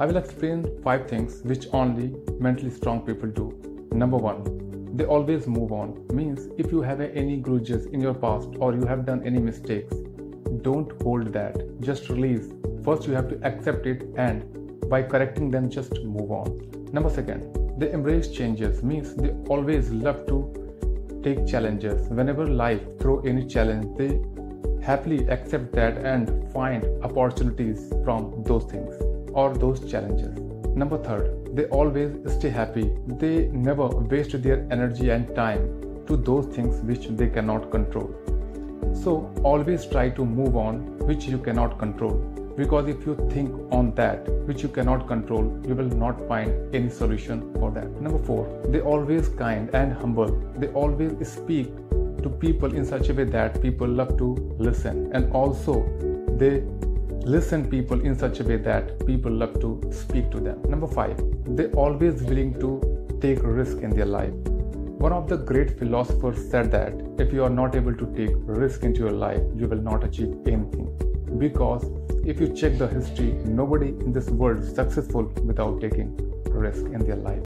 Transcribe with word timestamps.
I 0.00 0.06
will 0.06 0.16
explain 0.16 0.80
five 0.82 1.10
things 1.10 1.42
which 1.42 1.66
only 1.74 2.14
mentally 2.38 2.70
strong 2.70 3.02
people 3.02 3.28
do. 3.28 3.48
Number 3.92 4.16
one, 4.16 4.96
they 4.96 5.04
always 5.04 5.46
move 5.46 5.72
on. 5.72 6.06
Means 6.10 6.48
if 6.56 6.72
you 6.72 6.80
have 6.80 7.02
any 7.02 7.36
grudges 7.36 7.84
in 7.84 8.00
your 8.00 8.14
past 8.14 8.48
or 8.60 8.72
you 8.72 8.86
have 8.86 9.04
done 9.04 9.22
any 9.26 9.38
mistakes, 9.38 9.94
don't 10.62 10.90
hold 11.02 11.34
that. 11.34 11.82
Just 11.82 12.08
release. 12.08 12.48
First, 12.82 13.06
you 13.06 13.12
have 13.12 13.28
to 13.28 13.38
accept 13.46 13.86
it 13.86 14.06
and 14.16 14.88
by 14.88 15.02
correcting 15.02 15.50
them, 15.50 15.68
just 15.68 15.92
move 16.02 16.32
on. 16.32 16.88
Number 16.94 17.10
second, 17.10 17.78
they 17.78 17.92
embrace 17.92 18.28
changes. 18.28 18.82
Means 18.82 19.14
they 19.14 19.32
always 19.50 19.90
love 19.90 20.26
to 20.28 21.20
take 21.22 21.46
challenges. 21.46 22.08
Whenever 22.08 22.46
life 22.46 22.80
throw 22.98 23.20
any 23.20 23.46
challenge, 23.46 23.98
they 23.98 24.18
happily 24.82 25.28
accept 25.28 25.72
that 25.72 25.98
and 25.98 26.50
find 26.54 26.86
opportunities 27.04 27.92
from 28.02 28.42
those 28.44 28.64
things 28.64 29.09
or 29.32 29.54
those 29.54 29.90
challenges. 29.90 30.38
Number 30.76 30.98
third, 30.98 31.56
they 31.56 31.64
always 31.66 32.10
stay 32.32 32.50
happy. 32.50 32.90
They 33.06 33.48
never 33.48 33.86
waste 33.86 34.40
their 34.42 34.66
energy 34.70 35.10
and 35.10 35.34
time 35.34 36.04
to 36.06 36.16
those 36.16 36.46
things 36.46 36.80
which 36.82 37.08
they 37.08 37.28
cannot 37.28 37.70
control. 37.70 38.14
So 38.94 39.32
always 39.42 39.86
try 39.86 40.10
to 40.10 40.24
move 40.24 40.56
on 40.56 40.98
which 40.98 41.24
you 41.24 41.38
cannot 41.38 41.78
control 41.78 42.30
because 42.56 42.88
if 42.88 43.06
you 43.06 43.14
think 43.30 43.54
on 43.72 43.94
that 43.94 44.28
which 44.46 44.62
you 44.62 44.68
cannot 44.68 45.06
control 45.06 45.44
you 45.66 45.74
will 45.74 45.92
not 46.02 46.20
find 46.28 46.74
any 46.74 46.90
solution 46.90 47.42
for 47.54 47.70
that 47.70 47.88
number 48.06 48.18
4 48.18 48.66
they 48.74 48.80
always 48.80 49.28
kind 49.28 49.70
and 49.80 49.92
humble 49.92 50.32
they 50.56 50.68
always 50.82 51.32
speak 51.32 51.70
to 52.24 52.28
people 52.44 52.74
in 52.74 52.84
such 52.84 53.08
a 53.08 53.14
way 53.14 53.24
that 53.36 53.60
people 53.62 53.88
love 54.00 54.12
to 54.18 54.28
listen 54.58 55.10
and 55.14 55.32
also 55.32 55.76
they 56.42 56.52
listen 57.24 57.68
people 57.68 58.00
in 58.00 58.18
such 58.18 58.40
a 58.40 58.44
way 58.44 58.56
that 58.56 59.06
people 59.06 59.30
love 59.30 59.60
to 59.60 59.80
speak 59.92 60.30
to 60.30 60.40
them. 60.40 60.62
Number 60.68 60.86
5 60.86 61.56
they 61.56 61.66
always 61.72 62.22
willing 62.22 62.58
to 62.60 63.18
take 63.20 63.38
risk 63.42 63.78
in 63.78 63.90
their 63.90 64.06
life. 64.06 64.32
One 64.98 65.12
of 65.12 65.28
the 65.28 65.36
great 65.36 65.78
philosophers 65.78 66.50
said 66.50 66.70
that 66.70 66.92
if 67.18 67.32
you 67.32 67.44
are 67.44 67.50
not 67.50 67.76
able 67.76 67.94
to 67.94 68.06
take 68.16 68.34
risk 68.46 68.84
into 68.84 69.00
your 69.00 69.12
life 69.12 69.42
you 69.54 69.68
will 69.68 69.82
not 69.82 70.02
achieve 70.02 70.34
anything. 70.46 70.88
Because 71.38 71.84
if 72.24 72.40
you 72.40 72.54
check 72.54 72.78
the 72.78 72.88
history 72.88 73.32
nobody 73.44 73.88
in 73.88 74.12
this 74.12 74.30
world 74.30 74.62
is 74.62 74.74
successful 74.74 75.24
without 75.44 75.80
taking 75.80 76.16
risk 76.46 76.84
in 76.86 77.04
their 77.06 77.16
life 77.16 77.38